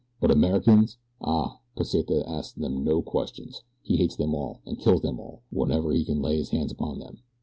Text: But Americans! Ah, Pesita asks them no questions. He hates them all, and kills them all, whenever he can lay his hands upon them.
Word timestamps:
But 0.19 0.31
Americans! 0.31 0.97
Ah, 1.21 1.59
Pesita 1.77 2.27
asks 2.27 2.53
them 2.55 2.83
no 2.83 3.03
questions. 3.03 3.61
He 3.83 3.97
hates 3.97 4.15
them 4.15 4.33
all, 4.33 4.59
and 4.65 4.79
kills 4.79 5.03
them 5.03 5.19
all, 5.19 5.43
whenever 5.51 5.91
he 5.93 6.03
can 6.03 6.23
lay 6.23 6.37
his 6.37 6.49
hands 6.49 6.71
upon 6.71 6.97
them. 6.97 7.19